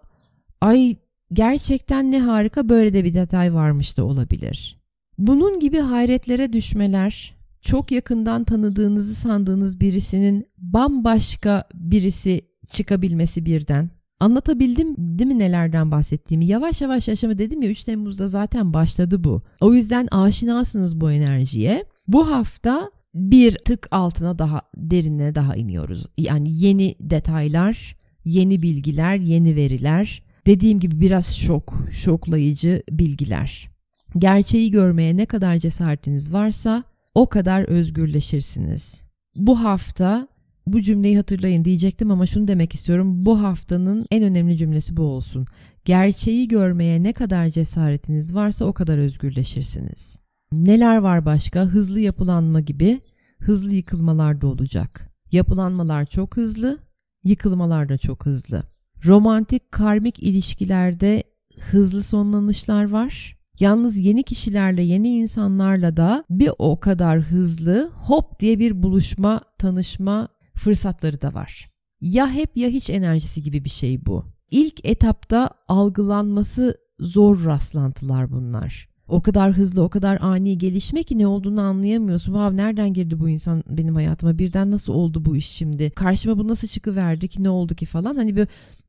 ay 0.60 0.96
gerçekten 1.32 2.12
ne 2.12 2.20
harika 2.20 2.68
böyle 2.68 2.92
de 2.92 3.04
bir 3.04 3.14
detay 3.14 3.54
varmış 3.54 3.98
da 3.98 4.04
olabilir. 4.04 4.80
Bunun 5.18 5.60
gibi 5.60 5.78
hayretlere 5.78 6.52
düşmeler, 6.52 7.34
çok 7.62 7.92
yakından 7.92 8.44
tanıdığınızı 8.44 9.14
sandığınız 9.14 9.80
birisinin 9.80 10.44
bambaşka 10.58 11.64
birisi 11.74 12.40
çıkabilmesi 12.72 13.46
birden. 13.46 13.90
Anlatabildim 14.20 14.94
değil 14.98 15.28
mi 15.28 15.38
nelerden 15.38 15.90
bahsettiğimi? 15.90 16.46
Yavaş 16.46 16.80
yavaş 16.80 17.08
yaşama 17.08 17.38
dedim 17.38 17.62
ya 17.62 17.70
3 17.70 17.84
Temmuz'da 17.84 18.28
zaten 18.28 18.74
başladı 18.74 19.24
bu. 19.24 19.42
O 19.60 19.74
yüzden 19.74 20.08
aşinasınız 20.10 21.00
bu 21.00 21.10
enerjiye. 21.12 21.84
Bu 22.08 22.30
hafta 22.30 22.90
bir 23.14 23.56
tık 23.56 23.88
altına 23.90 24.38
daha 24.38 24.62
derinine 24.76 25.34
daha 25.34 25.56
iniyoruz. 25.56 26.06
Yani 26.18 26.48
yeni 26.64 26.96
detaylar, 27.00 27.96
yeni 28.24 28.62
bilgiler, 28.62 29.16
yeni 29.16 29.56
veriler. 29.56 30.22
Dediğim 30.46 30.80
gibi 30.80 31.00
biraz 31.00 31.36
şok, 31.36 31.88
şoklayıcı 31.90 32.82
bilgiler. 32.90 33.70
Gerçeği 34.18 34.70
görmeye 34.70 35.16
ne 35.16 35.26
kadar 35.26 35.56
cesaretiniz 35.56 36.32
varsa 36.32 36.84
o 37.14 37.28
kadar 37.28 37.62
özgürleşirsiniz. 37.62 39.02
Bu 39.36 39.64
hafta 39.64 40.28
bu 40.66 40.80
cümleyi 40.80 41.16
hatırlayın 41.16 41.64
diyecektim 41.64 42.10
ama 42.10 42.26
şunu 42.26 42.48
demek 42.48 42.74
istiyorum. 42.74 43.26
Bu 43.26 43.42
haftanın 43.42 44.06
en 44.10 44.22
önemli 44.22 44.56
cümlesi 44.56 44.96
bu 44.96 45.02
olsun. 45.02 45.46
Gerçeği 45.84 46.48
görmeye 46.48 47.02
ne 47.02 47.12
kadar 47.12 47.48
cesaretiniz 47.48 48.34
varsa 48.34 48.64
o 48.64 48.72
kadar 48.72 48.98
özgürleşirsiniz. 48.98 50.18
Neler 50.52 50.96
var 50.96 51.24
başka? 51.24 51.64
Hızlı 51.64 52.00
yapılanma 52.00 52.60
gibi 52.60 53.00
hızlı 53.40 53.72
yıkılmalar 53.72 54.40
da 54.40 54.46
olacak. 54.46 55.12
Yapılanmalar 55.32 56.06
çok 56.06 56.36
hızlı, 56.36 56.78
yıkılmalar 57.24 57.88
da 57.88 57.98
çok 57.98 58.26
hızlı. 58.26 58.62
Romantik 59.04 59.72
karmik 59.72 60.22
ilişkilerde 60.22 61.22
hızlı 61.58 62.02
sonlanışlar 62.02 62.90
var. 62.90 63.36
Yalnız 63.60 63.96
yeni 63.96 64.22
kişilerle, 64.22 64.82
yeni 64.82 65.08
insanlarla 65.08 65.96
da 65.96 66.24
bir 66.30 66.50
o 66.58 66.80
kadar 66.80 67.20
hızlı 67.20 67.90
hop 67.94 68.40
diye 68.40 68.58
bir 68.58 68.82
buluşma, 68.82 69.40
tanışma 69.58 70.28
fırsatları 70.54 71.20
da 71.20 71.34
var. 71.34 71.70
Ya 72.00 72.30
hep 72.30 72.56
ya 72.56 72.68
hiç 72.68 72.90
enerjisi 72.90 73.42
gibi 73.42 73.64
bir 73.64 73.70
şey 73.70 74.06
bu. 74.06 74.24
İlk 74.50 74.84
etapta 74.84 75.50
algılanması 75.68 76.78
zor 77.00 77.44
rastlantılar 77.44 78.30
bunlar. 78.32 78.88
O 79.08 79.22
kadar 79.22 79.52
hızlı, 79.52 79.82
o 79.82 79.88
kadar 79.88 80.18
ani 80.20 80.58
gelişme 80.58 81.02
ki 81.02 81.18
ne 81.18 81.26
olduğunu 81.26 81.60
anlayamıyorsun. 81.60 82.34
Vav 82.34 82.56
nereden 82.56 82.92
girdi 82.92 83.20
bu 83.20 83.28
insan 83.28 83.64
benim 83.68 83.94
hayatıma? 83.94 84.38
Birden 84.38 84.70
nasıl 84.70 84.92
oldu 84.92 85.24
bu 85.24 85.36
iş 85.36 85.46
şimdi? 85.46 85.90
Karşıma 85.90 86.38
bu 86.38 86.48
nasıl 86.48 86.68
çıkıverdi 86.68 87.28
ki 87.28 87.42
ne 87.42 87.50
oldu 87.50 87.74
ki 87.74 87.86
falan. 87.86 88.16
Hani 88.16 88.36
bir 88.36 88.48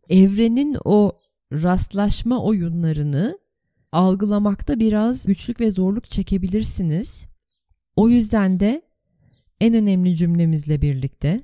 evrenin 0.09 0.77
o 0.85 1.11
rastlaşma 1.53 2.43
oyunlarını 2.43 3.37
algılamakta 3.93 4.79
biraz 4.79 5.25
güçlük 5.25 5.59
ve 5.59 5.71
zorluk 5.71 6.11
çekebilirsiniz. 6.11 7.27
O 7.95 8.09
yüzden 8.09 8.59
de 8.59 8.81
en 9.61 9.73
önemli 9.73 10.15
cümlemizle 10.15 10.81
birlikte 10.81 11.43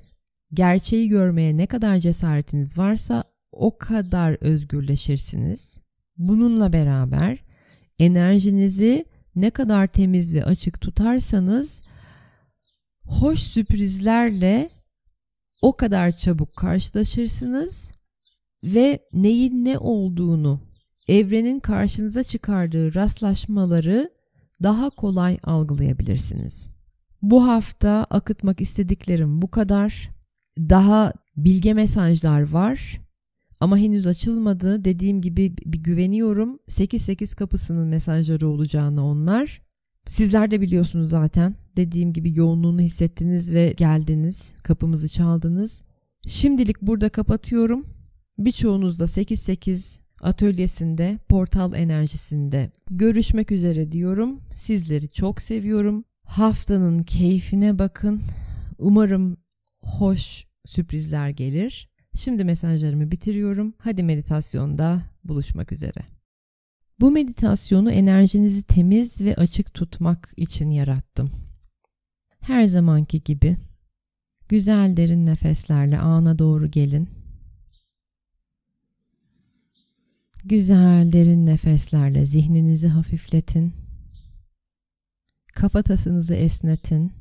gerçeği 0.52 1.08
görmeye 1.08 1.56
ne 1.56 1.66
kadar 1.66 1.98
cesaretiniz 1.98 2.78
varsa 2.78 3.24
o 3.52 3.78
kadar 3.78 4.36
özgürleşirsiniz. 4.40 5.80
Bununla 6.16 6.72
beraber 6.72 7.38
enerjinizi 7.98 9.04
ne 9.36 9.50
kadar 9.50 9.86
temiz 9.86 10.34
ve 10.34 10.44
açık 10.44 10.80
tutarsanız 10.80 11.82
hoş 13.04 13.40
sürprizlerle 13.40 14.70
o 15.62 15.76
kadar 15.76 16.12
çabuk 16.12 16.56
karşılaşırsınız 16.56 17.92
ve 18.64 18.98
neyin 19.12 19.64
ne 19.64 19.78
olduğunu 19.78 20.69
evrenin 21.10 21.60
karşınıza 21.60 22.24
çıkardığı 22.24 22.94
rastlaşmaları 22.94 24.10
daha 24.62 24.90
kolay 24.90 25.38
algılayabilirsiniz. 25.42 26.70
Bu 27.22 27.46
hafta 27.46 28.06
akıtmak 28.10 28.60
istediklerim 28.60 29.42
bu 29.42 29.50
kadar. 29.50 30.10
Daha 30.58 31.12
bilge 31.36 31.74
mesajlar 31.74 32.50
var 32.50 33.00
ama 33.60 33.78
henüz 33.78 34.06
açılmadı. 34.06 34.84
Dediğim 34.84 35.20
gibi 35.20 35.56
bir 35.56 35.78
güveniyorum. 35.78 36.58
8-8 36.68 37.36
kapısının 37.36 37.88
mesajları 37.88 38.48
olacağını 38.48 39.06
onlar. 39.06 39.62
Sizler 40.06 40.50
de 40.50 40.60
biliyorsunuz 40.60 41.10
zaten. 41.10 41.54
Dediğim 41.76 42.12
gibi 42.12 42.38
yoğunluğunu 42.38 42.80
hissettiniz 42.80 43.54
ve 43.54 43.74
geldiniz. 43.76 44.52
Kapımızı 44.62 45.08
çaldınız. 45.08 45.84
Şimdilik 46.26 46.82
burada 46.82 47.08
kapatıyorum. 47.08 47.86
Birçoğunuzla 48.38 49.04
8-8 49.04 49.99
atölyesinde, 50.20 51.18
portal 51.28 51.74
enerjisinde 51.74 52.70
görüşmek 52.90 53.52
üzere 53.52 53.92
diyorum. 53.92 54.40
Sizleri 54.52 55.08
çok 55.08 55.42
seviyorum. 55.42 56.04
Haftanın 56.24 56.98
keyfine 56.98 57.78
bakın. 57.78 58.22
Umarım 58.78 59.36
hoş 59.82 60.46
sürprizler 60.64 61.28
gelir. 61.28 61.90
Şimdi 62.18 62.44
mesajlarımı 62.44 63.10
bitiriyorum. 63.10 63.74
Hadi 63.78 64.02
meditasyonda 64.02 65.02
buluşmak 65.24 65.72
üzere. 65.72 66.00
Bu 67.00 67.10
meditasyonu 67.10 67.90
enerjinizi 67.92 68.62
temiz 68.62 69.20
ve 69.20 69.34
açık 69.34 69.74
tutmak 69.74 70.32
için 70.36 70.70
yarattım. 70.70 71.30
Her 72.40 72.64
zamanki 72.64 73.22
gibi 73.22 73.56
güzel 74.48 74.96
derin 74.96 75.26
nefeslerle 75.26 75.98
ana 75.98 76.38
doğru 76.38 76.70
gelin. 76.70 77.19
Güzel 80.44 81.12
derin 81.12 81.46
nefeslerle 81.46 82.24
zihninizi 82.24 82.88
hafifletin. 82.88 83.74
Kafatasınızı 85.54 86.34
esnetin. 86.34 87.12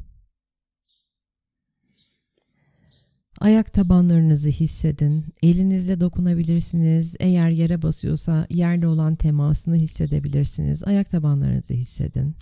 Ayak 3.40 3.74
tabanlarınızı 3.74 4.50
hissedin. 4.50 5.26
Elinizle 5.44 6.00
dokunabilirsiniz. 6.00 7.16
Eğer 7.20 7.50
yere 7.50 7.82
basıyorsa 7.82 8.48
yerle 8.50 8.88
olan 8.88 9.16
temasını 9.16 9.76
hissedebilirsiniz. 9.76 10.84
Ayak 10.84 11.10
tabanlarınızı 11.10 11.74
hissedin. 11.74 12.36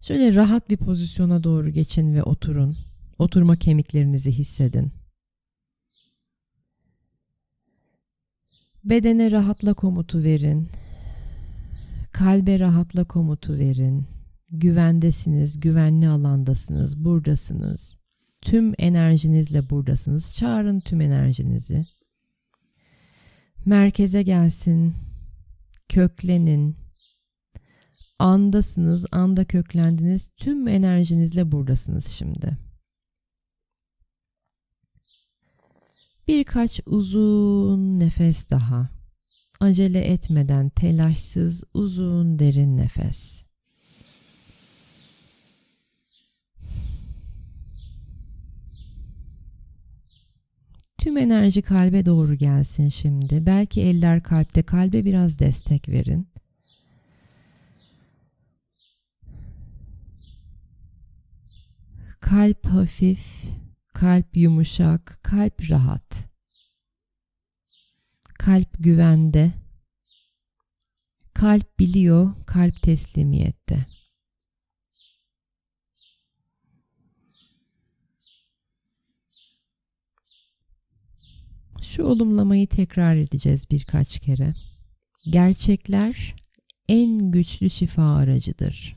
Şöyle 0.00 0.34
rahat 0.34 0.70
bir 0.70 0.76
pozisyona 0.76 1.44
doğru 1.44 1.70
geçin 1.70 2.14
ve 2.14 2.22
oturun. 2.22 2.76
Oturma 3.18 3.56
kemiklerinizi 3.56 4.32
hissedin. 4.32 5.03
Bedene 8.84 9.30
rahatla 9.30 9.74
komutu 9.74 10.22
verin. 10.22 10.68
Kalbe 12.12 12.60
rahatla 12.60 13.04
komutu 13.04 13.58
verin. 13.58 14.06
Güvendesiniz, 14.50 15.60
güvenli 15.60 16.08
alandasınız, 16.08 17.04
buradasınız. 17.04 17.98
Tüm 18.40 18.72
enerjinizle 18.78 19.70
buradasınız. 19.70 20.34
Çağırın 20.34 20.80
tüm 20.80 21.00
enerjinizi. 21.00 21.86
Merkeze 23.66 24.22
gelsin. 24.22 24.94
Köklenin. 25.88 26.76
Andasınız, 28.18 29.06
anda 29.12 29.44
köklendiniz. 29.44 30.30
Tüm 30.36 30.68
enerjinizle 30.68 31.52
buradasınız 31.52 32.06
şimdi. 32.06 32.58
Birkaç 36.28 36.80
uzun 36.86 37.98
nefes 37.98 38.50
daha. 38.50 38.88
Acele 39.60 40.00
etmeden 40.00 40.68
telaşsız 40.68 41.64
uzun 41.74 42.38
derin 42.38 42.76
nefes. 42.76 43.44
Tüm 50.98 51.16
enerji 51.16 51.62
kalbe 51.62 52.06
doğru 52.06 52.34
gelsin 52.34 52.88
şimdi. 52.88 53.46
Belki 53.46 53.80
eller 53.80 54.22
kalpte. 54.22 54.62
Kalbe 54.62 55.04
biraz 55.04 55.38
destek 55.38 55.88
verin. 55.88 56.28
Kalp 62.20 62.66
hafif, 62.66 63.44
Kalp 63.94 64.36
yumuşak, 64.36 65.18
kalp 65.22 65.70
rahat. 65.70 66.28
Kalp 68.38 68.68
güvende. 68.78 69.52
Kalp 71.34 71.78
biliyor, 71.78 72.34
kalp 72.46 72.82
teslimiyette. 72.82 73.86
Şu 81.82 82.04
olumlamayı 82.04 82.68
tekrar 82.68 83.16
edeceğiz 83.16 83.70
birkaç 83.70 84.20
kere. 84.20 84.54
Gerçekler 85.24 86.34
en 86.88 87.30
güçlü 87.30 87.70
şifa 87.70 88.16
aracıdır. 88.16 88.96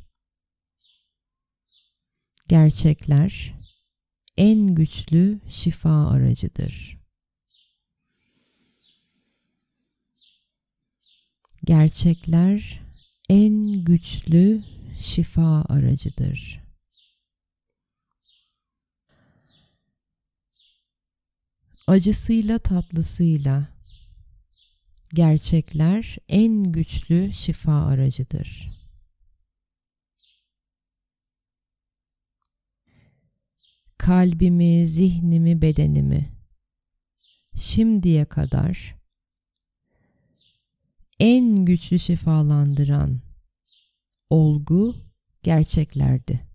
Gerçekler 2.47 3.56
en 4.37 4.75
güçlü 4.75 5.39
şifa 5.49 6.07
aracıdır. 6.07 6.97
Gerçekler 11.65 12.81
en 13.29 13.83
güçlü 13.83 14.63
şifa 14.99 15.65
aracıdır. 15.69 16.59
Acısıyla 21.87 22.59
tatlısıyla 22.59 23.67
gerçekler 25.13 26.17
en 26.29 26.71
güçlü 26.71 27.33
şifa 27.33 27.85
aracıdır. 27.85 28.76
Kalbimi, 34.07 34.87
zihnimi, 34.87 35.61
bedenimi 35.61 36.29
şimdiye 37.55 38.25
kadar 38.25 38.95
en 41.19 41.65
güçlü 41.65 41.99
şifalandıran 41.99 43.21
olgu 44.29 44.95
gerçeklerdi. 45.43 46.47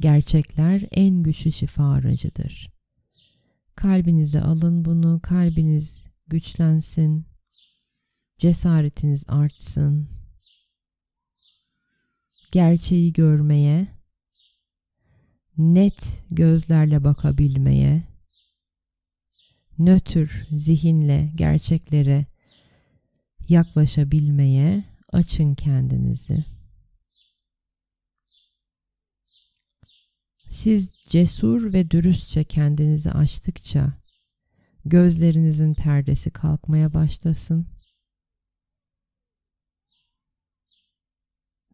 Gerçekler 0.00 0.88
en 0.90 1.22
güçlü 1.22 1.52
şifa 1.52 1.90
aracıdır. 1.90 2.70
Kalbinize 3.74 4.40
alın 4.40 4.84
bunu, 4.84 5.20
kalbiniz 5.22 6.06
güçlensin, 6.26 7.26
cesaretiniz 8.38 9.24
artsın. 9.28 10.08
Gerçeği 12.52 13.12
görmeye, 13.12 13.95
net 15.58 16.22
gözlerle 16.30 17.04
bakabilmeye, 17.04 18.02
nötr 19.78 20.46
zihinle 20.50 21.32
gerçeklere 21.34 22.26
yaklaşabilmeye 23.48 24.84
açın 25.12 25.54
kendinizi. 25.54 26.44
Siz 30.48 30.90
cesur 31.08 31.72
ve 31.72 31.90
dürüstçe 31.90 32.44
kendinizi 32.44 33.10
açtıkça 33.10 33.92
gözlerinizin 34.84 35.74
perdesi 35.74 36.30
kalkmaya 36.30 36.94
başlasın. 36.94 37.66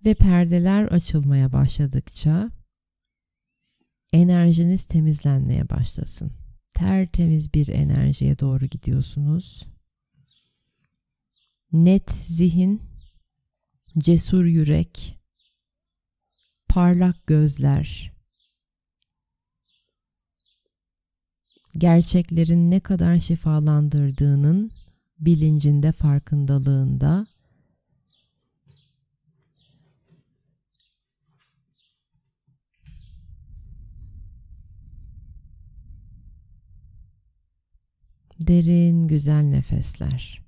Ve 0.05 0.15
perdeler 0.15 0.85
açılmaya 0.85 1.53
başladıkça 1.53 2.51
enerjiniz 4.13 4.85
temizlenmeye 4.85 5.69
başlasın. 5.69 6.33
Tertemiz 6.75 7.55
bir 7.55 7.69
enerjiye 7.69 8.39
doğru 8.39 8.67
gidiyorsunuz. 8.67 9.67
Net 11.73 12.11
zihin, 12.11 12.83
cesur 13.99 14.45
yürek, 14.45 15.19
parlak 16.69 17.27
gözler, 17.27 18.13
gerçeklerin 21.79 22.71
ne 22.71 22.81
kadar 22.81 23.19
şifalandırdığının 23.19 24.71
bilincinde, 25.19 25.93
farkındalığında 25.93 27.27
derin 38.41 39.09
güzel 39.09 39.43
nefesler. 39.43 40.43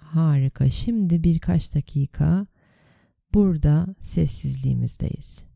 Harika. 0.00 0.70
Şimdi 0.70 1.24
birkaç 1.24 1.74
dakika 1.74 2.46
Burada 3.34 3.86
sessizliğimizdeyiz. 4.00 5.47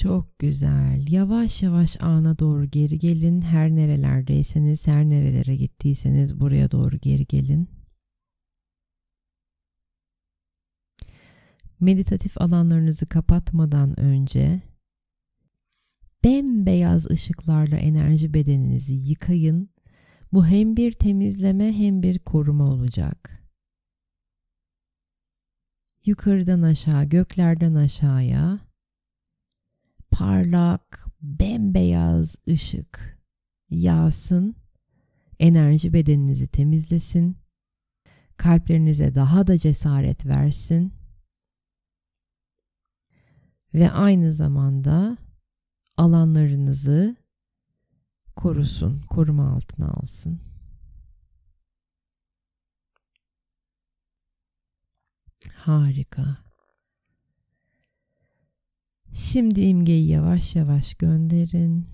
Çok 0.00 0.38
güzel. 0.38 1.06
Yavaş 1.10 1.62
yavaş 1.62 1.96
ana 2.00 2.38
doğru 2.38 2.66
geri 2.66 2.98
gelin. 2.98 3.40
Her 3.40 3.70
nerelerdeyseniz, 3.70 4.86
her 4.86 5.04
nerelere 5.04 5.56
gittiyseniz 5.56 6.40
buraya 6.40 6.70
doğru 6.70 6.96
geri 6.96 7.26
gelin. 7.26 7.68
Meditatif 11.80 12.40
alanlarınızı 12.40 13.06
kapatmadan 13.06 14.00
önce 14.00 14.62
bembeyaz 16.24 17.10
ışıklarla 17.10 17.76
enerji 17.76 18.34
bedeninizi 18.34 18.94
yıkayın. 18.94 19.70
Bu 20.32 20.46
hem 20.46 20.76
bir 20.76 20.92
temizleme 20.92 21.72
hem 21.72 22.02
bir 22.02 22.18
koruma 22.18 22.64
olacak. 22.64 23.42
Yukarıdan 26.06 26.62
aşağı, 26.62 27.04
göklerden 27.04 27.74
aşağıya 27.74 28.69
parlak, 30.20 31.06
bembeyaz 31.22 32.36
ışık 32.48 33.18
yağsın, 33.70 34.56
enerji 35.38 35.92
bedeninizi 35.92 36.46
temizlesin, 36.46 37.38
kalplerinize 38.36 39.14
daha 39.14 39.46
da 39.46 39.58
cesaret 39.58 40.26
versin 40.26 40.94
ve 43.74 43.90
aynı 43.90 44.32
zamanda 44.32 45.18
alanlarınızı 45.96 47.16
korusun, 48.36 48.98
koruma 48.98 49.52
altına 49.52 49.88
alsın. 49.88 50.40
Harika. 55.54 56.49
Şimdi 59.12 59.60
imgeyi 59.60 60.08
yavaş 60.08 60.56
yavaş 60.56 60.94
gönderin. 60.94 61.86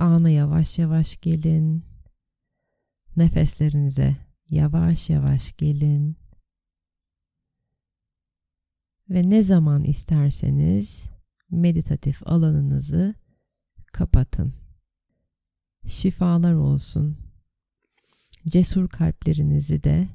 Ana 0.00 0.30
yavaş 0.30 0.78
yavaş 0.78 1.20
gelin. 1.20 1.84
Nefeslerinize 3.16 4.16
yavaş 4.50 5.10
yavaş 5.10 5.56
gelin. 5.56 6.16
Ve 9.10 9.30
ne 9.30 9.42
zaman 9.42 9.84
isterseniz 9.84 11.06
meditatif 11.50 12.26
alanınızı 12.26 13.14
kapatın. 13.92 14.54
Şifalar 15.86 16.52
olsun. 16.52 17.18
Cesur 18.46 18.88
kalplerinizi 18.88 19.82
de 19.84 20.08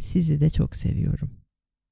sizi 0.00 0.40
de 0.40 0.50
çok 0.50 0.76
seviyorum. 0.76 1.35